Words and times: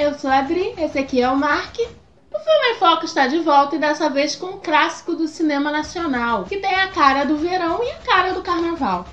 eu 0.00 0.18
sou 0.18 0.30
a 0.30 0.38
Adri, 0.38 0.72
esse 0.78 0.98
aqui 0.98 1.20
é 1.20 1.28
o 1.28 1.36
Mark. 1.36 1.76
O 1.78 2.38
Filme 2.38 2.70
em 2.70 2.74
Foco 2.76 3.04
está 3.04 3.26
de 3.26 3.38
volta 3.40 3.76
e 3.76 3.78
dessa 3.78 4.08
vez 4.08 4.34
com 4.34 4.46
um 4.46 4.58
clássico 4.58 5.14
do 5.14 5.28
cinema 5.28 5.70
nacional, 5.70 6.44
que 6.44 6.56
tem 6.56 6.74
a 6.74 6.88
cara 6.88 7.24
do 7.24 7.36
verão 7.36 7.82
e 7.84 7.90
a 7.90 7.96
cara 7.96 8.32
do 8.32 8.40
carnaval. 8.40 9.06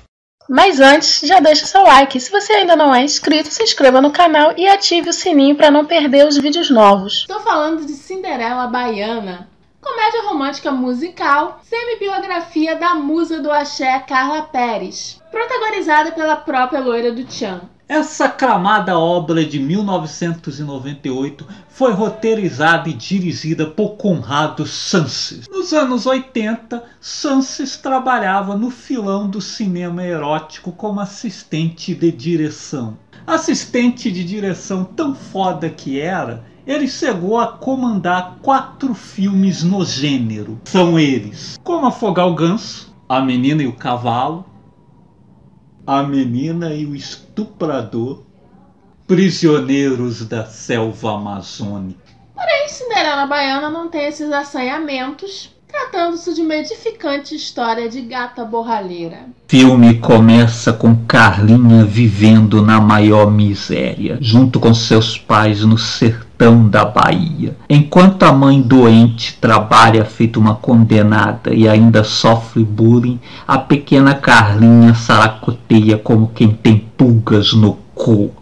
Mas 0.48 0.80
antes, 0.80 1.20
já 1.28 1.40
deixa 1.40 1.66
seu 1.66 1.82
like. 1.82 2.18
Se 2.18 2.30
você 2.30 2.54
ainda 2.54 2.74
não 2.74 2.94
é 2.94 3.02
inscrito, 3.02 3.50
se 3.50 3.62
inscreva 3.62 4.00
no 4.00 4.10
canal 4.10 4.54
e 4.56 4.66
ative 4.66 5.10
o 5.10 5.12
sininho 5.12 5.56
para 5.56 5.70
não 5.70 5.84
perder 5.84 6.26
os 6.26 6.38
vídeos 6.38 6.70
novos. 6.70 7.26
Estou 7.28 7.40
falando 7.40 7.84
de 7.84 7.92
Cinderela 7.92 8.66
Baiana, 8.66 9.46
comédia 9.80 10.22
romântica 10.28 10.70
musical, 10.70 11.60
semi-biografia 11.62 12.76
da 12.76 12.94
musa 12.94 13.40
do 13.40 13.50
axé 13.50 13.98
Carla 14.00 14.42
Pérez, 14.42 15.20
protagonizada 15.30 16.12
pela 16.12 16.36
própria 16.36 16.80
loira 16.80 17.12
do 17.12 17.24
Tchan. 17.24 17.60
Essa 17.88 18.26
aclamada 18.26 18.98
obra 18.98 19.42
de 19.42 19.58
1998 19.58 21.46
foi 21.70 21.92
roteirizada 21.92 22.90
e 22.90 22.92
dirigida 22.92 23.66
por 23.66 23.96
Conrado 23.96 24.66
Sanches. 24.66 25.48
Nos 25.48 25.72
anos 25.72 26.04
80, 26.04 26.84
Sanches 27.00 27.78
trabalhava 27.78 28.54
no 28.54 28.70
filão 28.70 29.26
do 29.26 29.40
cinema 29.40 30.04
erótico 30.04 30.70
como 30.70 31.00
assistente 31.00 31.94
de 31.94 32.12
direção. 32.12 32.98
Assistente 33.26 34.12
de 34.12 34.22
direção 34.22 34.84
tão 34.84 35.14
foda 35.14 35.70
que 35.70 35.98
era, 35.98 36.44
ele 36.68 36.86
chegou 36.86 37.38
a 37.38 37.46
comandar 37.46 38.36
quatro 38.42 38.92
filmes 38.92 39.62
no 39.62 39.82
gênero. 39.86 40.60
São 40.66 40.98
eles: 40.98 41.58
Como 41.64 41.86
Afogar 41.86 42.28
o 42.28 42.34
Ganso, 42.34 42.94
A 43.08 43.22
Menina 43.22 43.62
e 43.62 43.66
o 43.66 43.72
Cavalo, 43.72 44.44
a 45.86 46.02
Menina 46.02 46.74
e 46.74 46.84
o 46.84 46.94
Estuprador, 46.94 48.22
Prisioneiros 49.06 50.26
da 50.26 50.44
Selva 50.44 51.14
Amazônica. 51.14 51.98
Porém, 52.34 52.68
Cinderela 52.68 53.26
Baiana 53.26 53.70
não 53.70 53.88
tem 53.88 54.04
esses 54.04 54.30
assanhamentos, 54.30 55.50
tratando-se 55.66 56.34
de 56.34 56.42
uma 56.42 56.56
edificante 56.56 57.34
história 57.34 57.88
de 57.88 58.02
gata 58.02 58.44
borralheira. 58.44 59.30
Filme 59.48 59.98
começa 59.98 60.74
com 60.74 60.94
Carlinha 61.06 61.86
vivendo 61.86 62.60
na 62.60 62.78
maior 62.78 63.30
miséria, 63.30 64.18
junto 64.20 64.60
com 64.60 64.74
seus 64.74 65.16
pais 65.16 65.64
no 65.64 65.78
sertão 65.78 66.27
da 66.70 66.84
Bahia. 66.84 67.56
Enquanto 67.68 68.22
a 68.22 68.32
mãe 68.32 68.62
doente 68.62 69.36
trabalha 69.40 70.04
feito 70.04 70.38
uma 70.38 70.54
condenada 70.54 71.52
e 71.52 71.68
ainda 71.68 72.04
sofre 72.04 72.62
bullying, 72.62 73.18
a 73.46 73.58
pequena 73.58 74.14
Carlinha 74.14 74.94
saracoteia 74.94 75.98
como 75.98 76.28
quem 76.28 76.50
tem 76.50 76.78
pulgas 76.96 77.52
no 77.52 77.76
cu. 77.92 78.32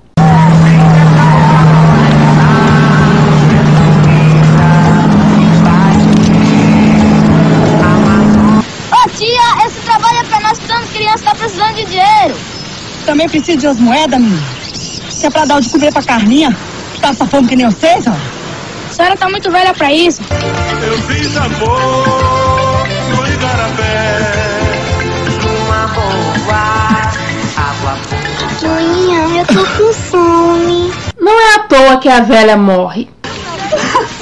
Ô 8.92 9.08
tia, 9.16 9.66
esse 9.66 9.80
trabalho 9.86 10.18
é 10.18 10.24
pra 10.24 10.40
nós 10.40 10.58
tanto 10.58 10.86
criança 10.92 11.24
tá 11.24 11.34
precisando 11.34 11.74
de 11.76 11.86
dinheiro. 11.86 12.34
Também 13.06 13.26
preciso 13.26 13.56
de 13.56 13.66
umas 13.66 13.80
moedas, 13.80 14.20
menina. 14.20 14.42
Se 15.08 15.26
é 15.26 15.30
pra 15.30 15.46
dar 15.46 15.56
o 15.56 15.60
de 15.62 15.70
comer 15.70 15.90
pra 15.92 16.02
Carlinha, 16.02 16.54
essa 17.10 17.26
fome 17.26 17.48
que 17.48 17.56
nem 17.56 17.66
vocês, 17.66 18.06
ó. 18.06 18.10
A 18.10 18.92
senhora 18.92 19.16
tá 19.16 19.28
muito 19.28 19.50
velha 19.50 19.74
pra 19.74 19.92
isso. 19.92 20.22
Eu 20.82 20.98
fiz 21.02 21.36
amor 21.36 22.86
no 23.10 23.26
Igarapé. 23.26 24.18
Uma 25.66 25.86
boa 25.88 27.12
água 27.56 27.98
Joinha, 28.60 29.38
eu 29.38 29.46
tô 29.46 29.66
com 29.76 29.92
fome. 29.92 30.92
Não 31.20 31.40
é 31.40 31.54
à 31.56 31.58
toa 31.60 31.98
que 31.98 32.08
a 32.08 32.20
velha 32.20 32.56
morre. 32.56 33.08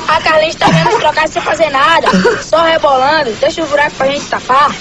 A 0.08 0.20
Carlinhos 0.20 0.56
tá 0.56 0.66
vendo 0.66 0.98
trocar 0.98 1.28
sem 1.28 1.42
fazer 1.42 1.70
nada, 1.70 2.08
só 2.42 2.62
rebolando. 2.62 3.30
Deixa 3.40 3.62
o 3.62 3.66
buraco 3.66 3.94
pra 3.96 4.06
gente 4.06 4.24
tapar. 4.26 4.74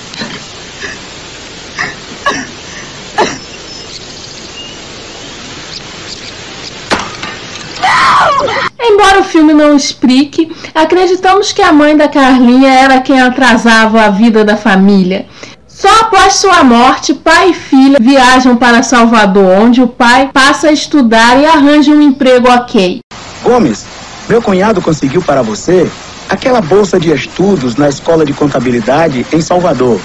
Embora 8.80 9.22
o 9.22 9.24
filme 9.24 9.54
não 9.54 9.76
explique, 9.76 10.52
acreditamos 10.74 11.52
que 11.52 11.62
a 11.62 11.72
mãe 11.72 11.96
da 11.96 12.08
Carlinha 12.08 12.70
era 12.70 13.02
quem 13.02 13.20
atrasava 13.22 14.02
a 14.02 14.10
vida 14.10 14.44
da 14.44 14.58
família. 14.58 15.26
Só 15.68 15.90
após 16.02 16.36
sua 16.36 16.64
morte, 16.64 17.14
pai 17.14 17.50
e 17.50 17.54
filha 17.54 17.98
viajam 18.00 18.56
para 18.56 18.84
Salvador, 18.84 19.60
onde 19.60 19.82
o 19.82 19.88
pai 19.88 20.30
passa 20.32 20.68
a 20.68 20.72
estudar 20.72 21.40
e 21.40 21.46
arranja 21.46 21.92
um 21.92 22.02
emprego 22.02 22.48
ok. 22.50 23.00
Gomes, 23.44 23.86
meu 24.30 24.42
cunhado 24.42 24.82
conseguiu 24.82 25.22
para 25.22 25.42
você 25.42 25.90
aquela 26.30 26.62
bolsa 26.62 27.00
de 27.00 27.12
estudos 27.12 27.76
na 27.76 27.90
escola 27.90 28.26
de 28.26 28.34
contabilidade 28.34 29.26
em 29.34 29.42
Salvador. 29.42 30.00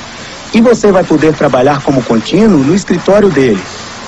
E 0.53 0.61
você 0.61 0.91
vai 0.91 1.05
poder 1.05 1.35
trabalhar 1.35 1.83
como 1.83 2.03
contínuo 2.03 2.59
no 2.59 2.75
escritório 2.75 3.29
dele. 3.29 3.63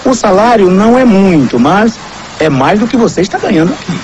O 0.04 0.14
salário 0.14 0.70
não 0.70 0.98
é 0.98 1.04
muito, 1.04 1.58
mas 1.58 1.98
é 2.40 2.48
mais 2.48 2.80
do 2.80 2.88
que 2.88 2.96
você 2.96 3.20
está 3.20 3.38
ganhando 3.38 3.72
aqui. 3.72 3.98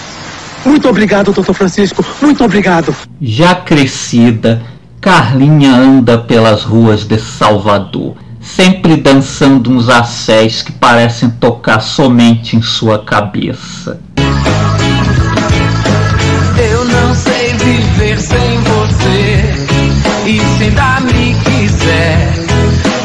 Muito 0.65 0.89
obrigado, 0.89 1.33
doutor 1.33 1.55
Francisco. 1.55 2.05
Muito 2.21 2.45
obrigado. 2.45 2.95
Já 3.21 3.55
crescida, 3.55 4.63
Carlinha 5.01 5.73
anda 5.73 6.19
pelas 6.19 6.63
ruas 6.63 7.05
de 7.05 7.19
Salvador, 7.19 8.17
sempre 8.41 8.97
dançando 8.97 9.71
uns 9.71 9.89
assés 9.89 10.63
que 10.63 10.73
parecem 10.73 11.31
tocar 11.31 11.81
somente 11.81 12.57
em 12.57 12.63
sua 12.63 12.99
cabeça. 12.99 14.01
Eu 16.59 16.85
não 16.85 17.15
sei 17.15 17.53
viver 17.55 18.19
sem 18.19 18.59
você. 18.61 19.67
E 20.27 20.41
se 20.59 20.65
ainda 20.65 21.01
me 21.01 21.35
quiser, 21.35 22.35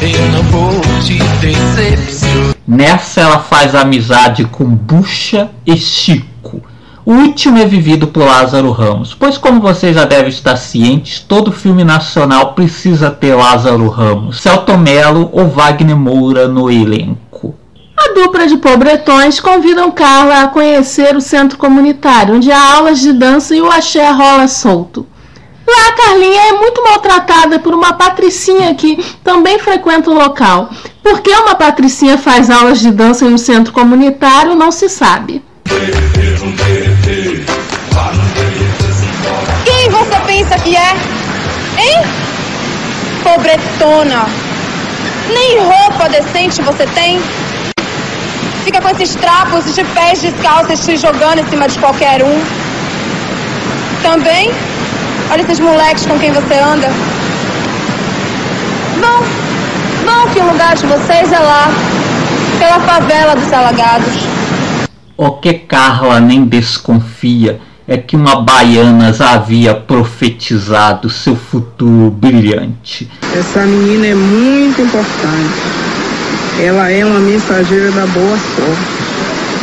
eu 0.01 0.31
não 0.31 0.43
vou 0.45 0.81
te 1.03 1.19
decepcionar. 1.39 2.50
Nessa 2.67 3.21
ela 3.21 3.39
faz 3.39 3.73
amizade 3.73 4.45
com 4.45 4.65
Bucha 4.65 5.49
e 5.65 5.75
Chico. 5.75 6.61
O 7.03 7.13
último 7.13 7.57
é 7.57 7.65
vivido 7.65 8.07
por 8.07 8.23
Lázaro 8.23 8.71
Ramos, 8.71 9.15
pois 9.15 9.35
como 9.35 9.59
vocês 9.59 9.95
já 9.95 10.05
devem 10.05 10.29
estar 10.29 10.55
cientes, 10.55 11.19
todo 11.19 11.51
filme 11.51 11.83
nacional 11.83 12.53
precisa 12.53 13.09
ter 13.09 13.33
Lázaro 13.33 13.87
Ramos, 13.89 14.39
Celto 14.39 14.77
Mello 14.77 15.27
ou 15.31 15.47
Wagner 15.47 15.97
Moura 15.97 16.47
no 16.47 16.69
elenco. 16.69 17.55
A 17.97 18.13
dupla 18.13 18.45
de 18.45 18.57
pobretões 18.57 19.39
convidam 19.39 19.91
Carla 19.91 20.43
a 20.43 20.47
conhecer 20.47 21.15
o 21.15 21.21
centro 21.21 21.57
comunitário, 21.57 22.35
onde 22.35 22.51
há 22.51 22.75
aulas 22.75 22.99
de 22.99 23.11
dança 23.13 23.55
e 23.55 23.61
o 23.61 23.71
axé 23.71 24.09
rola 24.11 24.47
solto. 24.47 25.07
Lá 25.67 25.87
a 25.87 25.91
Carlinha 25.93 26.41
é 26.49 26.53
muito 26.53 26.83
maltratada 26.83 27.59
por 27.59 27.73
uma 27.73 27.93
patricinha 27.93 28.73
que 28.75 28.97
também 29.23 29.59
frequenta 29.59 30.09
o 30.09 30.13
local. 30.13 30.69
Por 31.03 31.21
que 31.21 31.31
uma 31.31 31.55
patricinha 31.55 32.17
faz 32.17 32.49
aulas 32.49 32.79
de 32.79 32.91
dança 32.91 33.25
em 33.25 33.33
um 33.33 33.37
centro 33.37 33.73
comunitário 33.73 34.55
não 34.55 34.71
se 34.71 34.89
sabe. 34.89 35.43
Quem 39.65 39.89
você 39.89 40.19
pensa 40.25 40.59
que 40.59 40.75
é? 40.75 40.91
Hein? 41.77 42.01
Pobretona. 43.23 44.25
Nem 45.33 45.59
roupa 45.59 46.09
decente 46.09 46.61
você 46.61 46.85
tem. 46.87 47.21
Fica 48.63 48.81
com 48.81 48.89
esses 48.89 49.15
trapos 49.15 49.73
de 49.73 49.83
pés 49.83 50.21
descalços 50.21 50.79
se 50.79 50.97
jogando 50.97 51.39
em 51.39 51.49
cima 51.49 51.67
de 51.67 51.79
qualquer 51.79 52.23
um. 52.23 52.41
Também, 54.03 54.51
olha 55.31 55.41
esses 55.41 55.59
moleques 55.61 56.05
com 56.05 56.19
quem 56.19 56.31
você 56.33 56.55
anda. 56.55 56.89
Vão, 58.99 59.23
vão 60.05 60.33
que 60.33 60.39
o 60.39 60.51
lugar 60.51 60.75
de 60.75 60.85
vocês 60.85 61.31
é 61.31 61.39
lá, 61.39 61.69
pela 62.59 62.79
favela 62.81 63.35
dos 63.35 63.51
alagados. 63.53 64.13
O 65.15 65.31
que 65.31 65.53
Carla 65.53 66.19
nem 66.19 66.43
desconfia 66.43 67.61
é 67.87 67.97
que 67.97 68.15
uma 68.15 68.41
baiana 68.41 69.13
já 69.13 69.31
havia 69.31 69.73
profetizado 69.73 71.09
seu 71.09 71.35
futuro 71.35 72.11
brilhante. 72.11 73.09
Essa 73.33 73.61
menina 73.61 74.07
é 74.07 74.15
muito 74.15 74.81
importante. 74.81 75.61
Ela 76.59 76.91
é 76.91 77.05
uma 77.05 77.19
mensageira 77.19 77.89
da 77.91 78.05
boa 78.07 78.37
sorte. 78.37 79.01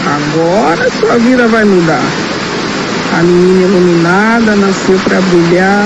Agora 0.06 0.90
sua 0.92 1.18
vida 1.18 1.46
vai 1.48 1.64
mudar. 1.64 2.37
A 3.18 3.22
menina 3.24 3.66
iluminada 3.66 4.54
nasceu 4.54 4.96
para 5.00 5.20
brilhar 5.20 5.84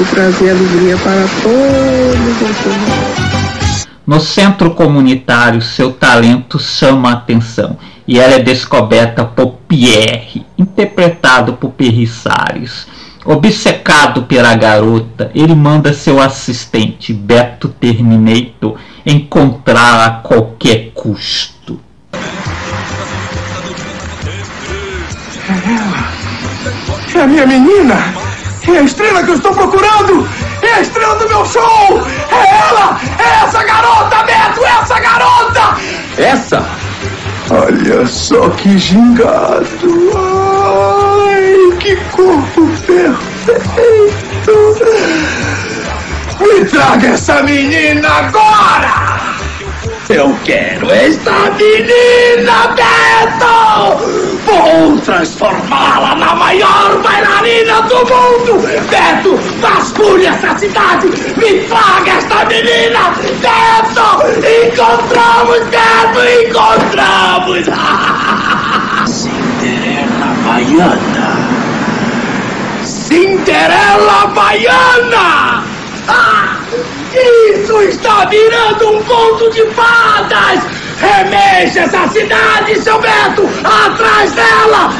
e 0.00 0.04
trazer 0.06 0.50
alegria 0.50 0.96
para 0.96 1.28
todos 1.40 2.50
os 2.50 2.56
seus 2.56 3.86
No 4.04 4.18
centro 4.18 4.72
comunitário, 4.72 5.62
seu 5.62 5.92
talento 5.92 6.58
chama 6.58 7.10
a 7.10 7.12
atenção 7.12 7.78
e 8.04 8.18
ela 8.18 8.34
é 8.34 8.40
descoberta 8.40 9.24
por 9.24 9.58
Pierre, 9.68 10.44
interpretado 10.58 11.52
por 11.52 11.70
Perry 11.70 12.08
Salles. 12.08 12.88
Obcecado 13.24 14.24
pela 14.24 14.56
garota, 14.56 15.30
ele 15.36 15.54
manda 15.54 15.92
seu 15.92 16.20
assistente, 16.20 17.12
Beto 17.12 17.68
Terminator, 17.68 18.76
encontrá-la 19.06 20.06
a 20.06 20.10
qualquer 20.10 20.90
custo. 20.92 21.78
A 27.22 27.26
minha 27.26 27.46
menina! 27.46 28.12
É 28.66 28.78
a 28.78 28.82
estrela 28.82 29.22
que 29.22 29.30
eu 29.30 29.34
estou 29.34 29.54
procurando! 29.54 30.28
É 30.60 30.74
a 30.74 30.80
estrela 30.80 31.14
do 31.16 31.28
meu 31.28 31.44
show! 31.46 32.02
É 32.30 32.68
ela! 32.68 33.00
É 33.18 33.44
essa 33.44 33.62
garota, 33.62 34.24
Beto! 34.24 34.64
É 34.64 34.70
essa 34.82 34.98
garota! 34.98 35.76
Essa? 36.18 36.66
Olha 37.50 38.06
só 38.06 38.48
que 38.50 38.76
gingado! 38.76 40.10
Ai, 40.16 41.76
que 41.78 41.96
corpo 42.10 42.66
perfeito! 42.86 44.52
Me 46.40 46.64
traga 46.64 47.08
essa 47.08 47.42
menina 47.42 48.08
agora! 48.08 49.36
Eu 50.08 50.36
quero 50.44 50.90
esta 50.90 51.50
menina, 51.52 52.74
Beto! 52.74 54.31
Vou 54.46 54.98
transformá-la 54.98 56.14
na 56.16 56.34
maior 56.34 57.00
bailarina 57.02 57.82
do 57.82 57.96
mundo! 57.98 58.58
Beto, 58.90 59.36
vasculhe 59.60 60.26
essa 60.26 60.58
cidade! 60.58 61.08
Me 61.36 61.60
traga 61.68 62.12
esta 62.18 62.44
menina! 62.46 63.12
Beto! 63.40 64.22
Encontramos, 64.44 65.60
Beto! 65.70 66.20
Encontramos! 66.48 67.66
Cinderela 69.06 70.34
Baiana! 70.44 71.28
Cinderela 72.84 74.26
Baiana! 74.34 75.64
Ah, 76.08 76.56
isso 77.14 77.80
está 77.82 78.24
virando 78.24 78.90
um 78.90 79.02
conto 79.04 79.50
de 79.50 79.64
fadas! 79.70 80.81
Remexe 81.02 81.80
essa 81.80 82.08
cidade, 82.08 82.80
seu 82.80 83.00
Beto! 83.00 83.42
Atrás 83.64 84.32
dela! 84.32 84.90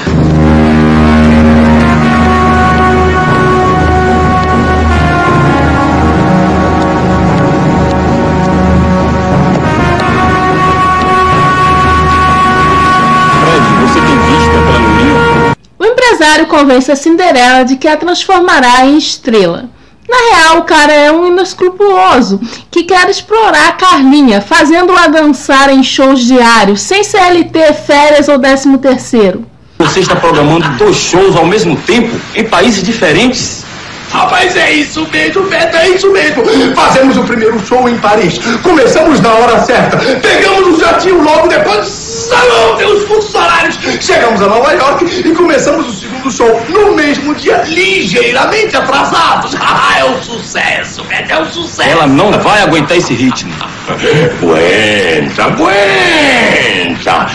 O 15.78 15.84
empresário 15.84 16.46
convence 16.48 16.90
a 16.90 16.96
Cinderela 16.96 17.64
de 17.64 17.76
que 17.76 17.86
a 17.86 17.96
transformará 17.96 18.86
em 18.86 18.98
estrela. 18.98 19.70
Na 20.12 20.36
real, 20.36 20.58
o 20.58 20.64
cara 20.64 20.92
é 20.92 21.10
um 21.10 21.26
inescrupuloso 21.26 22.38
que 22.70 22.82
quer 22.82 23.08
explorar 23.08 23.68
a 23.68 23.72
Carlinha, 23.72 24.42
fazendo-a 24.42 25.08
dançar 25.08 25.70
em 25.70 25.82
shows 25.82 26.20
diários, 26.20 26.82
sem 26.82 27.02
CLT, 27.02 27.72
férias 27.86 28.28
ou 28.28 28.38
13 28.38 28.76
terceiro. 28.76 29.46
Você 29.78 30.00
está 30.00 30.14
programando 30.14 30.68
dois 30.76 30.96
shows 30.96 31.34
ao 31.34 31.46
mesmo 31.46 31.76
tempo, 31.76 32.14
em 32.34 32.44
países 32.44 32.82
diferentes? 32.82 33.64
Rapaz, 34.10 34.54
é 34.54 34.70
isso 34.72 35.08
mesmo, 35.10 35.44
Beto, 35.44 35.74
é 35.74 35.88
isso 35.88 36.12
mesmo. 36.12 36.44
Fazemos 36.74 37.16
o 37.16 37.22
primeiro 37.24 37.58
show 37.66 37.88
em 37.88 37.96
Paris. 37.96 38.38
Começamos 38.62 39.20
na 39.20 39.32
hora 39.32 39.58
certa. 39.60 39.96
Pegamos 39.96 40.76
o 40.76 40.78
jatinho 40.78 41.22
logo 41.22 41.48
depois. 41.48 41.86
Salão, 41.86 42.76
os 42.94 43.04
funcionários. 43.04 43.78
Chegamos 44.02 44.42
a 44.42 44.46
Nova 44.48 44.70
York 44.72 45.06
e 45.06 45.32
começamos 45.32 45.88
o 45.88 45.92
segundo 46.22 46.30
show 46.30 46.64
no 46.68 46.94
mesmo 46.94 47.34
dia, 47.34 47.62
ligeiramente 47.66 48.76
atrasados. 48.76 49.54
Ah, 49.74 49.98
é 49.98 50.04
um 50.04 50.22
sucesso, 50.22 51.02
Beto, 51.04 51.32
é 51.32 51.40
um 51.40 51.50
sucesso. 51.50 51.88
Ela 51.88 52.06
não 52.06 52.30
vai 52.32 52.62
aguentar 52.62 52.96
esse 52.96 53.14
ritmo. 53.14 53.52
Aguenta, 53.88 55.44
aguenta. 55.44 57.26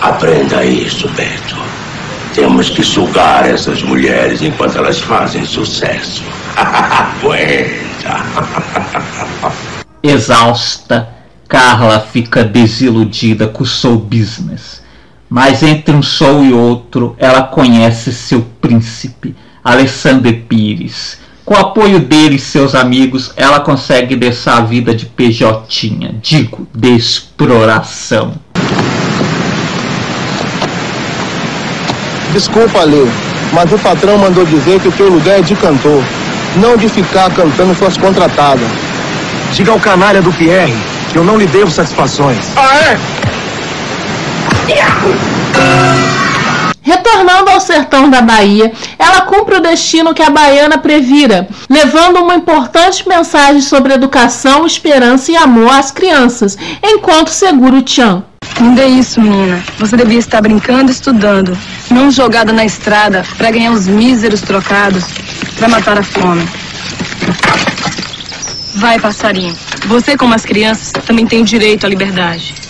Aprenda 0.00 0.64
isso, 0.64 1.08
Beto. 1.10 1.56
Temos 2.34 2.70
que 2.70 2.82
sugar 2.82 3.48
essas 3.48 3.82
mulheres 3.82 4.40
enquanto 4.42 4.78
elas 4.78 5.00
fazem 5.00 5.44
sucesso. 5.44 6.22
Aguenta. 6.56 8.24
Exausta, 10.02 11.08
Carla 11.48 12.00
fica 12.00 12.44
desiludida 12.44 13.48
com 13.48 13.62
o 13.62 13.66
show 13.66 13.96
business. 13.96 14.83
Mas 15.34 15.64
entre 15.64 15.92
um 15.92 16.00
show 16.00 16.44
e 16.44 16.52
outro, 16.52 17.16
ela 17.18 17.42
conhece 17.42 18.12
seu 18.12 18.46
príncipe, 18.60 19.34
Alessandro 19.64 20.32
Pires. 20.32 21.18
Com 21.44 21.54
o 21.54 21.58
apoio 21.58 21.98
dele 21.98 22.36
e 22.36 22.38
seus 22.38 22.72
amigos, 22.72 23.32
ela 23.36 23.58
consegue 23.58 24.14
deixar 24.14 24.58
a 24.58 24.60
vida 24.60 24.94
de 24.94 25.06
PJ, 25.06 25.66
digo, 26.22 26.68
de 26.72 26.94
exploração. 26.94 28.34
Desculpa, 32.32 32.84
Lê, 32.84 33.04
mas 33.52 33.72
o 33.72 33.78
patrão 33.80 34.16
mandou 34.16 34.46
dizer 34.46 34.78
que 34.78 34.86
o 34.86 34.92
teu 34.92 35.08
lugar 35.08 35.40
é 35.40 35.42
de 35.42 35.56
cantor, 35.56 36.04
não 36.58 36.76
de 36.76 36.88
ficar 36.88 37.28
cantando 37.34 37.74
suas 37.74 37.96
contratadas. 37.96 38.68
Diga 39.52 39.72
ao 39.72 39.80
canalha 39.80 40.22
do 40.22 40.32
Pierre 40.32 40.76
que 41.10 41.18
eu 41.18 41.24
não 41.24 41.36
lhe 41.36 41.46
devo 41.48 41.72
satisfações. 41.72 42.38
Ah, 42.54 42.92
é? 42.92 43.24
Retornando 46.82 47.50
ao 47.50 47.60
sertão 47.60 48.10
da 48.10 48.20
Bahia, 48.20 48.70
ela 48.98 49.22
cumpre 49.22 49.56
o 49.56 49.60
destino 49.60 50.12
que 50.12 50.22
a 50.22 50.28
baiana 50.28 50.76
previra, 50.76 51.48
levando 51.68 52.20
uma 52.20 52.34
importante 52.34 53.08
mensagem 53.08 53.62
sobre 53.62 53.94
educação, 53.94 54.66
esperança 54.66 55.32
e 55.32 55.36
amor 55.36 55.70
às 55.70 55.90
crianças, 55.90 56.58
enquanto 56.82 57.28
segura 57.28 57.76
o 57.76 57.82
Tchan. 57.82 58.22
Não 58.60 58.74
dê 58.74 58.86
isso, 58.86 59.20
menina. 59.20 59.62
Você 59.78 59.96
devia 59.96 60.18
estar 60.18 60.40
brincando 60.40 60.90
e 60.90 60.94
estudando, 60.94 61.56
não 61.90 62.10
jogada 62.10 62.52
na 62.52 62.64
estrada 62.64 63.24
para 63.36 63.50
ganhar 63.50 63.72
os 63.72 63.88
míseros 63.88 64.42
trocados 64.42 65.04
para 65.56 65.68
matar 65.68 65.98
a 65.98 66.02
fome. 66.02 66.46
Vai, 68.74 68.98
passarinho. 68.98 69.56
Você, 69.86 70.16
como 70.16 70.34
as 70.34 70.44
crianças, 70.44 70.92
também 70.92 71.26
tem 71.26 71.42
direito 71.44 71.86
à 71.86 71.88
liberdade. 71.88 72.63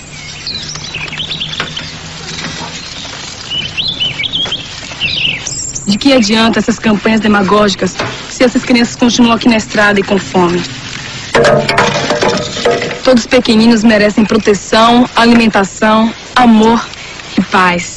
De 5.86 5.98
que 5.98 6.12
adianta 6.12 6.58
essas 6.58 6.78
campanhas 6.78 7.20
demagógicas 7.20 7.94
se 8.30 8.42
essas 8.42 8.64
crianças 8.64 8.96
continuam 8.96 9.34
aqui 9.34 9.48
na 9.48 9.56
estrada 9.56 10.00
e 10.00 10.02
com 10.02 10.18
fome? 10.18 10.62
Todos 13.04 13.26
pequeninos 13.26 13.84
merecem 13.84 14.24
proteção, 14.24 15.08
alimentação, 15.14 16.12
amor 16.34 16.84
e 17.36 17.42
paz. 17.42 17.93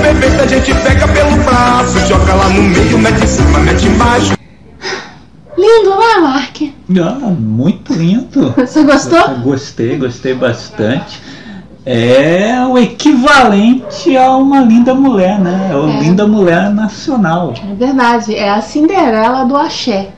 Perfeito 0.00 0.42
a 0.42 0.46
gente 0.46 0.74
pega 0.82 1.08
pelo 1.08 1.36
braço, 1.44 1.98
joga 2.06 2.34
lá 2.34 2.48
no 2.48 2.62
meio, 2.62 2.98
mete 2.98 3.22
em 3.24 3.26
cima, 3.26 3.58
mete 3.60 3.86
embaixo. 3.86 4.34
Lindo, 5.58 5.90
né, 5.90 6.20
Mark? 6.22 6.56
Ah, 6.98 7.30
muito 7.30 7.92
lindo. 7.92 8.54
Você 8.56 8.82
gostou? 8.82 9.28
Gostei, 9.42 9.96
gostei 9.98 10.34
bastante. 10.34 11.20
É 11.84 12.64
o 12.66 12.78
equivalente 12.78 14.16
a 14.16 14.36
uma 14.36 14.60
linda 14.60 14.94
mulher, 14.94 15.38
né? 15.38 15.70
É 15.72 15.76
uma 15.76 15.96
É. 15.96 16.00
linda 16.00 16.26
mulher 16.26 16.70
nacional. 16.70 17.54
É 17.70 17.74
verdade, 17.74 18.34
é 18.34 18.50
a 18.50 18.60
Cinderela 18.60 19.44
do 19.44 19.56
Axé. 19.56 20.08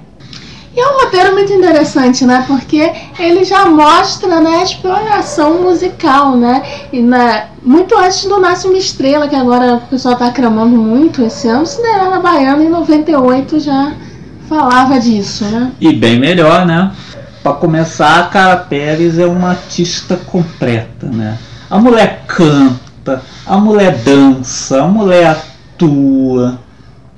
E 0.74 0.80
é 0.80 0.86
um 0.86 1.04
roteiro 1.04 1.32
muito 1.34 1.52
interessante, 1.52 2.24
né? 2.24 2.44
Porque 2.46 2.92
ele 3.18 3.44
já 3.44 3.66
mostra 3.66 4.40
né, 4.40 4.56
a 4.56 4.62
exploração 4.62 5.62
musical, 5.62 6.36
né? 6.36 6.62
E 6.90 7.02
na, 7.02 7.44
muito 7.62 7.96
antes 7.96 8.24
do 8.24 8.40
Nasce 8.40 8.66
uma 8.66 8.78
Estrela, 8.78 9.28
que 9.28 9.36
agora 9.36 9.74
o 9.74 9.80
pessoal 9.82 10.16
tá 10.16 10.26
aclamando 10.26 10.76
muito 10.76 11.22
esse 11.22 11.46
ano, 11.46 11.66
Cinderela 11.66 12.20
Baiana 12.20 12.64
em 12.64 12.70
98 12.70 13.60
já 13.60 13.92
falava 14.48 14.98
disso, 14.98 15.44
né? 15.44 15.72
E 15.80 15.92
bem 15.92 16.18
melhor, 16.18 16.64
né? 16.64 16.90
Pra 17.42 17.52
começar, 17.52 18.20
a 18.20 18.24
Cara 18.24 18.56
Pérez 18.56 19.18
é 19.18 19.26
uma 19.26 19.50
artista 19.50 20.16
completa, 20.16 21.06
né? 21.06 21.38
A 21.68 21.78
mulher 21.78 22.24
canta, 22.26 23.22
a 23.46 23.56
mulher 23.58 23.96
dança, 23.98 24.82
a 24.82 24.86
mulher 24.86 25.36
atua. 25.74 26.58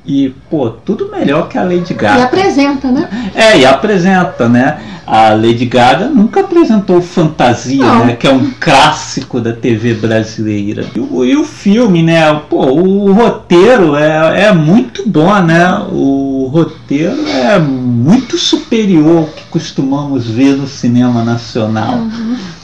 E, 0.07 0.35
pô, 0.51 0.69
tudo 0.69 1.11
melhor 1.11 1.49
que 1.49 1.57
a 1.57 1.63
Lady 1.63 1.93
E 1.93 1.95
Gaga. 1.95 2.25
apresenta, 2.25 2.89
né? 2.91 3.09
É, 3.35 3.59
e 3.59 3.65
apresenta, 3.65 4.49
né? 4.49 4.79
A 5.07 5.31
Lady 5.31 5.65
Gaga 5.67 6.07
nunca 6.09 6.41
apresentou 6.41 7.01
Fantasia, 7.01 7.85
Não. 7.85 8.07
né? 8.07 8.17
Que 8.17 8.27
é 8.27 8.31
um 8.33 8.51
clássico 8.61 9.41
da 9.41 9.53
TV 9.53 9.95
brasileira. 9.95 10.87
E 10.95 11.01
o, 11.01 11.25
e 11.25 11.37
o 11.37 11.45
filme, 11.45 12.03
né? 12.03 12.41
Pô, 12.51 12.67
o 12.67 13.13
roteiro 13.13 13.97
é, 13.97 14.45
é 14.47 14.53
muito 14.53 15.09
bom, 15.09 15.35
né? 15.41 15.79
O 15.91 16.49
roteiro 16.53 17.27
é 17.27 17.59
muito 17.59 18.37
superior 18.37 19.19
ao 19.19 19.25
que 19.25 19.43
costumamos 19.51 20.27
ver 20.29 20.57
no 20.57 20.67
cinema 20.67 21.23
nacional. 21.25 21.99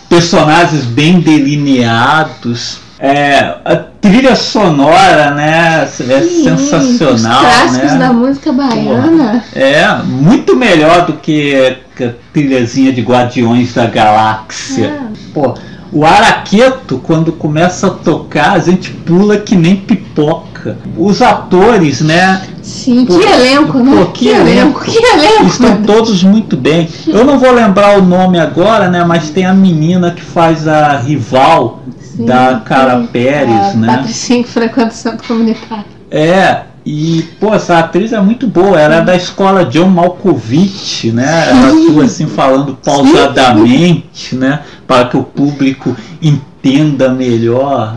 Personagens 0.08 0.84
bem 0.84 1.20
delineados. 1.20 2.78
É, 2.98 3.89
trilha 4.00 4.34
sonora, 4.34 5.32
né? 5.32 5.82
É 5.82 5.86
Sim, 5.86 6.56
sensacional, 6.56 7.14
Os 7.14 7.22
clássicos 7.22 7.92
né? 7.92 7.98
da 7.98 8.12
música 8.12 8.52
baiana. 8.52 9.44
É, 9.54 9.94
muito 10.04 10.56
melhor 10.56 11.06
do 11.06 11.14
que 11.14 11.76
a 12.00 12.08
trilhazinha 12.32 12.92
de 12.92 13.02
Guardiões 13.02 13.74
da 13.74 13.86
Galáxia. 13.86 15.00
Pô, 15.34 15.54
o 15.92 16.04
Araqueto, 16.04 16.98
quando 16.98 17.32
começa 17.32 17.88
a 17.88 17.90
tocar, 17.90 18.52
a 18.52 18.58
gente 18.58 18.90
pula 18.90 19.36
que 19.36 19.56
nem 19.56 19.76
pipoca. 19.76 20.78
Os 20.96 21.20
atores, 21.20 22.00
né? 22.00 22.42
Sim, 22.62 23.04
Pô, 23.06 23.18
que 23.18 23.26
elenco, 23.26 23.78
né? 23.78 23.96
pô, 23.96 24.06
que 24.06 24.26
que 24.26 24.28
elenco, 24.28 24.80
que 24.82 24.98
elenco. 24.98 25.46
Estão 25.46 25.82
todos 25.82 26.22
muito 26.22 26.56
bem. 26.56 26.88
Eu 27.06 27.24
não 27.24 27.38
vou 27.38 27.50
lembrar 27.50 27.98
o 27.98 28.02
nome 28.02 28.38
agora, 28.38 28.88
né? 28.88 29.02
Mas 29.04 29.30
tem 29.30 29.46
a 29.46 29.54
menina 29.54 30.10
que 30.12 30.22
faz 30.22 30.68
a 30.68 30.98
rival 30.98 31.80
Sim, 32.20 32.26
da 32.26 32.60
Cara 32.64 33.00
Pérez, 33.12 33.74
a 33.74 33.74
né? 33.74 33.96
Patricinha 33.96 34.42
que 34.42 34.48
frequenta 34.48 34.88
o 34.88 34.94
centro 34.94 35.26
comunitário. 35.26 35.84
É, 36.10 36.62
e 36.84 37.22
pô, 37.38 37.54
essa 37.54 37.78
atriz 37.78 38.12
é 38.12 38.20
muito 38.20 38.46
boa, 38.46 38.80
ela 38.80 38.96
é 38.96 39.02
da 39.02 39.14
escola 39.14 39.64
John 39.64 39.88
Malkovich, 39.88 41.12
né? 41.12 41.50
Ela 41.50 41.68
atua 41.68 42.04
assim 42.04 42.26
falando 42.26 42.74
pausadamente, 42.74 44.34
né? 44.34 44.60
Para 44.86 45.08
que 45.08 45.16
o 45.16 45.22
público 45.22 45.96
entenda 46.20 47.08
melhor 47.10 47.96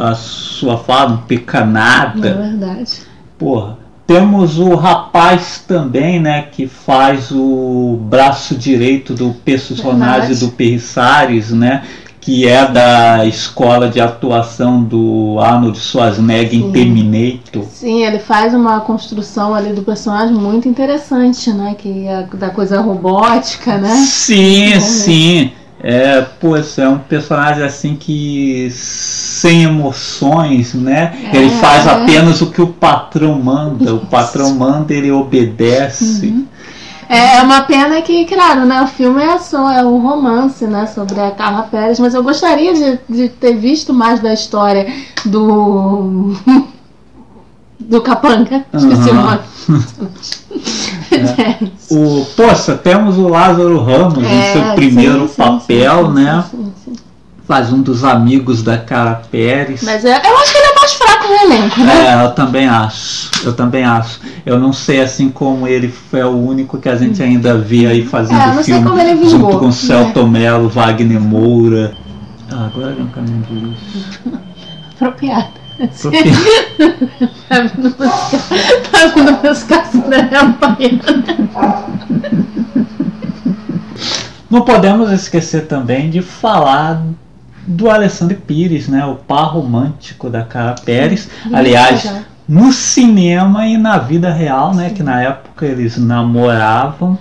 a 0.00 0.14
sua 0.14 0.76
fala, 0.78 1.22
peca 1.26 1.60
É 1.60 2.32
verdade. 2.32 2.92
Porra. 3.38 3.78
Temos 4.06 4.58
o 4.58 4.74
rapaz 4.74 5.62
também, 5.68 6.18
né, 6.18 6.46
que 6.50 6.66
faz 6.66 7.30
o 7.30 7.98
braço 8.08 8.54
direito 8.54 9.12
do 9.12 9.34
personagem 9.44 10.28
Verdade. 10.28 10.46
do 10.46 10.48
Perrissares, 10.52 11.50
né, 11.50 11.82
que 12.28 12.46
é 12.46 12.68
da 12.70 13.24
escola 13.24 13.88
de 13.88 13.98
atuação 14.02 14.82
do 14.82 15.38
Arnold 15.40 15.78
Schwarzenegger 15.78 16.58
em 16.58 16.64
Sim. 16.64 16.72
Terminator. 16.72 17.64
Sim, 17.72 18.04
ele 18.04 18.18
faz 18.18 18.52
uma 18.52 18.80
construção 18.80 19.54
ali 19.54 19.72
do 19.72 19.80
personagem 19.80 20.34
muito 20.34 20.68
interessante, 20.68 21.50
né? 21.50 21.74
Que 21.78 22.06
é 22.06 22.28
da 22.34 22.50
coisa 22.50 22.82
robótica, 22.82 23.78
né? 23.78 23.94
Sim, 23.94 24.74
Bom 24.74 24.80
sim. 24.80 25.52
É, 25.82 26.20
pô, 26.38 26.54
é 26.54 26.88
um 26.90 26.98
personagem 26.98 27.64
assim 27.64 27.96
que 27.96 28.68
sem 28.72 29.62
emoções, 29.62 30.74
né? 30.74 31.30
Ele 31.32 31.46
É. 31.46 31.58
faz 31.60 31.86
apenas 31.86 32.42
o 32.42 32.50
que 32.50 32.60
o 32.60 32.66
patrão 32.66 33.40
manda. 33.40 33.94
O 33.94 34.00
patrão 34.00 34.54
manda, 34.54 34.92
ele 34.92 35.10
obedece. 35.10 36.44
É 37.08 37.42
uma 37.42 37.62
pena 37.62 38.02
que, 38.02 38.26
claro, 38.26 38.66
né? 38.66 38.82
O 38.82 38.86
filme 38.86 39.22
é 39.22 39.38
só 39.38 39.70
é 39.70 39.84
um 39.84 39.98
romance, 39.98 40.66
né? 40.66 40.86
Sobre 40.86 41.18
a 41.20 41.30
Carla 41.30 41.62
Pérez, 41.62 41.98
mas 41.98 42.12
eu 42.14 42.22
gostaria 42.22 42.74
de, 42.74 42.98
de 43.08 43.28
ter 43.30 43.56
visto 43.56 43.94
mais 43.94 44.20
da 44.20 44.32
história 44.34 44.86
do. 45.24 46.34
do 47.80 48.00
Capanga. 48.02 48.64
Esqueci 48.74 49.08
o 49.10 49.14
Aham. 49.14 49.22
nome. 49.22 49.40
É. 51.10 51.58
O, 51.90 52.24
poxa, 52.36 52.76
temos 52.76 53.16
o 53.16 53.28
Lázaro 53.28 53.82
Ramos 53.82 54.18
em 54.18 54.26
É, 54.26 54.52
seu 54.52 54.62
primeiro 54.74 55.26
sim, 55.26 55.34
papel, 55.36 56.06
sim, 56.06 56.12
né? 56.12 56.44
sim, 56.50 56.56
sim. 56.58 56.67
Faz 57.48 57.72
um 57.72 57.80
dos 57.80 58.04
amigos 58.04 58.62
da 58.62 58.76
Cara 58.76 59.22
Pérez. 59.30 59.82
Mas 59.82 60.04
é, 60.04 60.20
eu 60.22 60.36
acho 60.36 60.52
que 60.52 60.58
ele 60.58 60.66
é 60.66 60.74
mais 60.74 60.92
fraco 60.92 61.28
no 61.28 61.34
elenco, 61.34 61.80
né? 61.80 62.06
É, 62.08 62.24
eu 62.26 62.30
também 62.32 62.68
acho. 62.68 63.30
Eu 63.42 63.54
também 63.54 63.84
acho. 63.84 64.20
Eu 64.44 64.58
não 64.58 64.70
sei 64.70 65.00
assim 65.00 65.30
como 65.30 65.66
ele 65.66 65.92
é 66.12 66.26
o 66.26 66.36
único 66.36 66.76
que 66.76 66.90
a 66.90 66.94
gente 66.94 67.22
ainda 67.22 67.56
vê 67.56 67.86
aí 67.86 68.04
fazendo 68.04 68.38
É, 68.38 68.46
não 68.48 68.62
sei 68.62 68.74
filme 68.74 68.86
como 68.86 69.00
ele 69.00 69.14
vingou, 69.14 69.30
junto 69.30 69.58
com 69.60 69.66
né? 69.66 69.72
Celto 69.72 70.28
Mello, 70.28 70.68
Wagner 70.68 71.18
Moura. 71.18 71.94
Ah, 72.52 72.66
agora 72.66 72.94
é 72.98 73.02
um 73.02 73.08
caminho 73.08 73.42
de 73.44 73.54
lixo. 73.54 74.08
Apropriado. 74.96 75.48
Tá 77.48 77.60
vindo 77.60 77.96
baiana. 80.60 81.24
Não 84.50 84.62
podemos 84.62 85.10
esquecer 85.12 85.66
também 85.66 86.10
de 86.10 86.20
falar 86.20 87.02
do 87.68 87.90
Alessandro 87.90 88.36
Pires, 88.36 88.88
né? 88.88 89.04
O 89.04 89.14
par 89.14 89.52
romântico 89.52 90.30
da 90.30 90.42
Cara 90.42 90.74
Pérez. 90.84 91.28
Muito 91.44 91.56
Aliás, 91.56 92.04
legal. 92.04 92.20
no 92.48 92.72
cinema 92.72 93.66
e 93.66 93.76
na 93.76 93.98
vida 93.98 94.32
real, 94.32 94.74
né? 94.74 94.90
Que 94.90 95.02
na 95.02 95.20
época 95.22 95.66
eles 95.66 95.98
namoravam. 95.98 97.18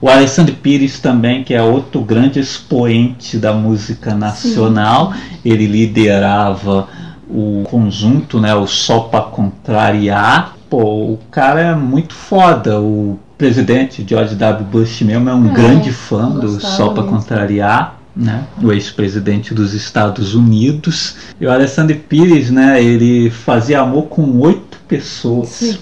O 0.00 0.08
Alessandro 0.08 0.54
Pires 0.54 0.98
também, 1.00 1.42
que 1.42 1.54
é 1.54 1.62
outro 1.62 2.00
grande 2.02 2.38
expoente 2.38 3.38
da 3.38 3.52
música 3.52 4.14
nacional, 4.14 5.12
ele 5.44 5.66
liderava 5.66 6.86
o 7.28 7.64
conjunto, 7.70 8.38
né? 8.38 8.54
O 8.54 8.66
Só 8.66 9.00
Pra 9.00 9.22
Contrariar. 9.22 10.54
Pô, 10.68 11.12
o 11.12 11.18
cara 11.30 11.60
é 11.60 11.74
muito 11.74 12.14
foda. 12.14 12.80
O 12.80 13.18
presidente 13.38 14.04
George 14.06 14.34
W. 14.34 14.64
Bush 14.66 15.00
mesmo 15.02 15.28
é 15.30 15.34
um 15.34 15.50
É, 15.50 15.54
grande 15.54 15.90
fã 15.92 16.28
do 16.30 16.60
Só 16.60 16.90
Pra 16.90 17.02
mesmo. 17.02 17.16
Contrariar. 17.18 17.98
Né, 18.16 18.44
o 18.62 18.70
ex-presidente 18.72 19.52
dos 19.52 19.74
Estados 19.74 20.36
Unidos 20.36 21.16
e 21.40 21.46
o 21.46 21.50
Alessandro 21.50 21.96
Pires, 21.96 22.48
né, 22.48 22.80
ele 22.80 23.28
fazia 23.28 23.80
amor 23.80 24.04
com 24.04 24.38
oito 24.38 24.74
pessoas. 24.88 25.48
Sim. 25.48 25.76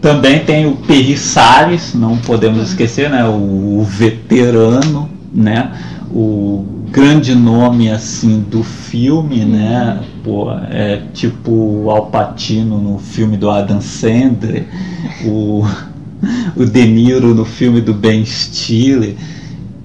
Também 0.00 0.44
tem 0.44 0.66
o 0.66 0.76
Perry 0.76 1.16
Salles, 1.16 1.94
não 1.94 2.16
podemos 2.18 2.68
esquecer, 2.68 3.10
né? 3.10 3.24
O, 3.24 3.80
o 3.80 3.84
veterano, 3.84 5.10
né? 5.32 5.72
O 6.12 6.64
grande 6.90 7.34
nome 7.34 7.90
assim 7.90 8.40
do 8.40 8.62
filme, 8.62 9.44
né? 9.44 10.00
Pô, 10.22 10.52
é 10.70 11.02
tipo 11.12 11.50
o 11.50 11.90
Al 11.90 12.06
Pacino 12.06 12.78
no 12.78 12.98
filme 12.98 13.36
do 13.36 13.50
Adam 13.50 13.80
Sandler, 13.80 14.66
o, 15.24 15.66
o 16.54 16.64
De 16.64 16.86
Niro 16.86 17.34
no 17.34 17.44
filme 17.44 17.80
do 17.80 17.92
Ben 17.92 18.24
Stiller. 18.24 19.16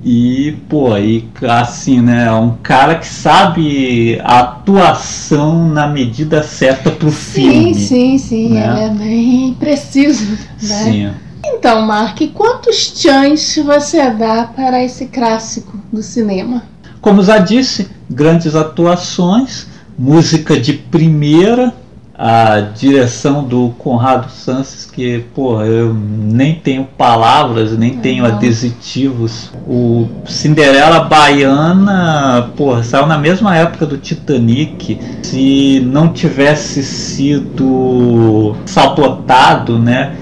E, 0.03 0.55
pô, 0.69 0.93
aí 0.93 1.27
assim, 1.41 2.01
né? 2.01 2.27
É 2.27 2.31
um 2.31 2.55
cara 2.63 2.95
que 2.95 3.07
sabe 3.07 4.19
a 4.23 4.39
atuação 4.39 5.67
na 5.67 5.87
medida 5.87 6.41
certa 6.41 6.89
pro 6.89 7.11
filme. 7.11 7.75
Sim, 7.75 8.17
sim, 8.17 8.17
sim. 8.17 8.49
né? 8.49 8.71
Ele 8.71 8.79
é 8.79 8.89
bem 8.89 9.53
preciso. 9.59 10.31
Né? 10.31 10.37
Sim. 10.57 11.09
Então, 11.43 11.81
Mark, 11.81 12.19
quantos 12.33 12.93
chans 12.95 13.57
você 13.57 14.09
dá 14.11 14.45
para 14.45 14.83
esse 14.83 15.07
clássico 15.07 15.77
do 15.91 16.01
cinema? 16.01 16.63
Como 17.01 17.23
já 17.23 17.37
disse, 17.37 17.89
grandes 18.09 18.55
atuações, 18.55 19.67
música 19.97 20.59
de 20.59 20.73
primeira, 20.73 21.73
a 22.21 22.59
direção 22.59 23.45
do 23.45 23.69
Conrado 23.77 24.29
Sanches, 24.29 24.85
que, 24.85 25.19
porra, 25.33 25.65
eu 25.67 25.93
nem 25.93 26.53
tenho 26.53 26.83
palavras, 26.83 27.77
nem 27.77 27.97
tenho 27.99 28.25
adjetivos. 28.25 29.49
O 29.65 30.05
Cinderela 30.25 31.05
Baiana, 31.05 32.49
porra, 32.57 32.83
saiu 32.83 33.05
na 33.07 33.17
mesma 33.17 33.55
época 33.55 33.85
do 33.85 33.97
Titanic. 33.97 34.99
Se 35.23 35.81
não 35.85 36.09
tivesse 36.09 36.83
sido 36.83 38.53
sabotado, 38.65 39.79
né? 39.79 40.13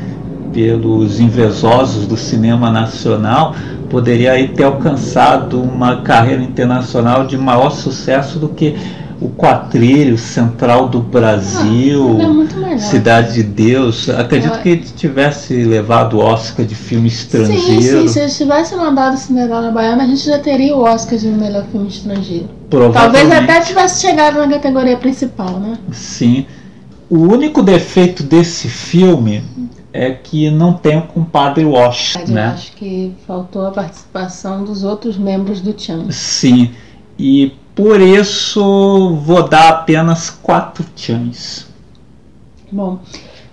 pelos 0.53 1.19
invejosos 1.19 2.07
do 2.07 2.17
cinema 2.17 2.71
nacional, 2.71 3.55
poderia 3.89 4.47
ter 4.49 4.63
alcançado 4.63 5.61
uma 5.61 5.97
carreira 5.97 6.41
internacional 6.41 7.27
de 7.27 7.37
maior 7.37 7.69
sucesso 7.69 8.39
do 8.39 8.49
que 8.49 8.75
o 9.19 9.29
Quatrilho 9.29 10.17
Central 10.17 10.87
do 10.89 10.99
Brasil, 10.99 12.19
ele 12.19 12.27
melhor. 12.77 12.79
Cidade 12.79 13.33
de 13.33 13.43
Deus. 13.43 14.09
Acredito 14.09 14.55
Eu- 14.55 14.61
que 14.61 14.69
ele 14.69 14.83
tivesse 14.95 15.63
levado 15.63 16.17
o 16.17 16.19
Oscar 16.19 16.65
de 16.65 16.75
filme 16.75 17.09
Sim, 17.09 17.15
estrangeiro. 17.15 18.01
sim. 18.01 18.07
Se 18.07 18.19
eles 18.19 18.37
tivessem 18.37 18.77
mandado 18.77 19.17
Cinderela 19.17 19.71
Baiana, 19.71 20.03
a 20.03 20.07
gente 20.07 20.25
já 20.25 20.39
teria 20.39 20.75
o 20.75 20.81
Oscar 20.83 21.17
de 21.17 21.27
melhor 21.27 21.65
filme 21.71 21.87
estrangeiro. 21.87 22.49
Talvez 22.93 23.31
até 23.31 23.61
tivesse 23.61 24.01
chegado 24.01 24.37
na 24.37 24.47
categoria 24.47 24.97
principal, 24.97 25.59
né? 25.59 25.77
Sim. 25.91 26.45
O 27.09 27.19
único 27.19 27.63
defeito 27.63 28.21
desse 28.21 28.67
filme 28.67 29.41
é 29.93 30.11
que 30.11 30.51
não 30.51 30.73
tem 30.73 30.97
o 30.97 31.03
compadre 31.03 31.63
Wash, 31.63 32.15
Eu 32.17 32.27
né? 32.27 32.47
acho 32.47 32.73
que 32.73 33.13
faltou 33.25 33.65
a 33.65 33.71
participação 33.71 34.63
dos 34.63 34.83
outros 34.83 35.17
membros 35.17 35.61
do 35.61 35.73
Chan. 35.75 36.05
Sim, 36.11 36.71
e 37.17 37.53
por 37.77 38.01
isso 38.01 39.15
vou 39.23 39.47
dar 39.47 39.69
apenas 39.69 40.31
quatro 40.31 40.83
chans. 40.95 41.67
Bom, 42.71 42.99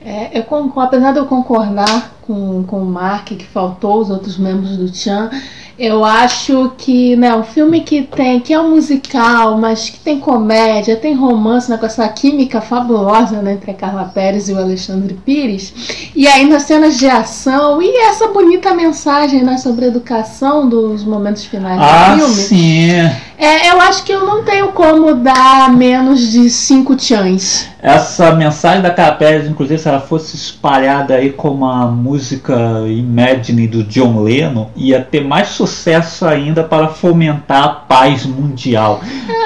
É, 0.07 0.39
eu 0.39 0.81
apesar 0.81 1.13
de 1.13 1.19
eu 1.19 1.25
concordar 1.25 2.15
com, 2.23 2.63
com 2.65 2.83
o 2.83 2.85
Mark, 2.85 3.29
que 3.29 3.45
faltou 3.45 4.01
os 4.01 4.11
outros 4.11 4.37
membros 4.37 4.77
do 4.77 4.95
Chan, 4.95 5.31
eu 5.79 6.05
acho 6.05 6.73
que, 6.79 7.17
né, 7.17 7.35
um 7.35 7.43
filme 7.43 7.81
que 7.81 8.03
tem, 8.03 8.39
que 8.39 8.53
é 8.53 8.61
um 8.61 8.71
musical, 8.71 9.59
mas 9.59 9.91
que 9.91 9.99
tem 9.99 10.21
comédia, 10.21 10.95
tem 10.95 11.15
romance, 11.15 11.69
né, 11.69 11.77
com 11.77 11.87
essa 11.87 12.07
química 12.09 12.61
fabulosa 12.61 13.43
né, 13.43 13.55
entre 13.55 13.73
a 13.73 13.75
Carla 13.75 14.05
Pérez 14.05 14.49
e 14.49 14.53
o 14.53 14.59
Alexandre 14.59 15.15
Pires, 15.15 15.75
e 16.15 16.29
ainda 16.29 16.61
cenas 16.61 16.97
de 16.97 17.09
ação 17.09 17.83
e 17.83 17.97
essa 18.03 18.29
bonita 18.29 18.73
mensagem 18.73 19.43
né, 19.43 19.59
sobre 19.59 19.87
a 19.87 19.89
educação 19.89 20.69
dos 20.69 21.03
momentos 21.03 21.45
finais 21.45 21.81
ah, 21.81 22.15
do 22.15 22.21
filme. 22.21 22.35
Sim. 22.35 23.11
É, 23.37 23.71
eu 23.71 23.81
acho 23.81 24.05
que 24.05 24.13
eu 24.13 24.25
não 24.25 24.45
tenho 24.45 24.69
como 24.69 25.15
dar 25.15 25.73
menos 25.73 26.21
de 26.31 26.49
cinco 26.49 26.99
chans. 26.99 27.69
Essa 27.83 28.33
mensagem 28.35 28.81
da 28.81 28.91
Pérez, 28.91 29.49
inclusive, 29.49 29.79
se 29.79 29.89
ela 29.89 30.01
fosse 30.01 30.37
espalhada 30.37 31.15
aí 31.15 31.31
como 31.31 31.67
a 31.67 31.87
música 31.87 32.55
Imagine 32.87 33.67
do 33.67 33.83
John 33.85 34.23
Lennon, 34.23 34.71
ia 34.77 35.03
ter 35.03 35.23
mais 35.23 35.49
sucesso 35.49 36.27
ainda 36.27 36.65
para 36.65 36.89
fomentar 36.89 37.65
a 37.65 37.69
paz 37.69 38.25
mundial. 38.25 39.01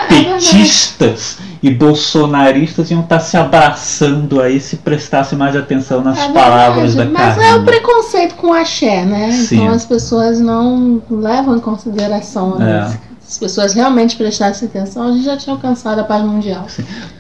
Petistas 0.09 1.39
é 1.41 1.49
e 1.61 1.71
bolsonaristas 1.71 2.91
iam 2.91 3.01
estar 3.01 3.19
se 3.19 3.37
abraçando 3.37 4.41
aí 4.41 4.61
se 4.61 4.77
prestasse 4.77 5.35
mais 5.35 5.57
atenção 5.57 6.03
nas 6.03 6.19
é 6.19 6.29
palavras 6.29 6.95
da 6.95 7.05
Mas 7.05 7.35
Carla. 7.35 7.45
é 7.45 7.55
o 7.57 7.65
preconceito 7.65 8.37
com 8.37 8.53
axé, 8.53 9.05
né? 9.05 9.33
Sim. 9.33 9.57
Então 9.57 9.75
as 9.75 9.85
pessoas 9.85 10.39
não 10.39 11.03
levam 11.11 11.57
em 11.57 11.61
consideração 11.61 12.57
a 12.59 12.65
é. 12.65 12.83
música 12.83 13.08
as 13.29 13.37
pessoas 13.37 13.75
realmente 13.75 14.17
prestassem 14.17 14.67
atenção, 14.67 15.09
a 15.09 15.13
gente 15.13 15.25
já 15.25 15.37
tinha 15.37 15.55
alcançado 15.55 15.99
a 15.99 16.05
paz 16.05 16.25
mundial. 16.25 16.67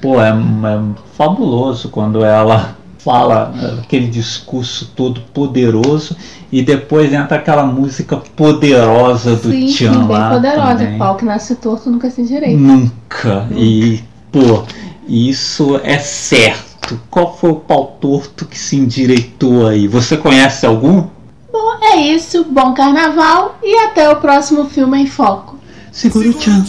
Pô, 0.01 0.19
é, 0.21 0.31
é 0.31 0.81
fabuloso 1.15 1.91
quando 1.91 2.25
ela 2.25 2.77
fala 2.99 3.53
aquele 3.83 4.07
discurso 4.09 4.91
todo 4.97 5.21
poderoso 5.33 6.17
e 6.51 6.63
depois 6.63 7.13
entra 7.13 7.37
aquela 7.37 7.65
música 7.65 8.17
poderosa 8.35 9.37
do 9.37 9.51
Sim, 9.51 9.67
Tchan 9.67 9.93
bem 9.93 10.09
lá 10.09 10.31
poderosa. 10.31 10.75
também. 10.79 10.99
Pau 10.99 11.17
que 11.17 11.25
nasce 11.27 11.55
torto 11.57 11.91
nunca 11.91 12.11
se 12.11 12.23
direito. 12.23 12.59
Nunca. 12.59 13.43
Nunca. 13.43 13.49
E, 13.55 14.03
pô, 14.33 14.65
isso 15.07 15.79
é 15.85 15.99
certo. 15.99 16.99
Qual 17.11 17.37
foi 17.37 17.51
o 17.51 17.57
pau 17.57 17.99
torto 18.01 18.47
que 18.47 18.59
se 18.59 18.77
endireitou 18.77 19.67
aí? 19.67 19.87
Você 19.87 20.17
conhece 20.17 20.65
algum? 20.65 21.05
Bom, 21.53 21.79
é 21.83 21.97
isso. 21.97 22.45
Bom 22.45 22.73
carnaval 22.73 23.59
e 23.63 23.85
até 23.85 24.09
o 24.11 24.17
próximo 24.17 24.65
filme 24.65 25.03
em 25.03 25.07
foco. 25.07 25.58
Segura 25.93 26.29
o 26.29 26.35
tchan, 26.35 26.65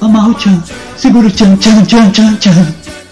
amarra 0.00 0.30
o 0.30 0.34
tchan, 0.34 0.62
segura 0.96 1.28